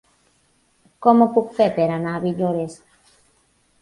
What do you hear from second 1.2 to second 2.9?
ho puc fer per anar a Villores?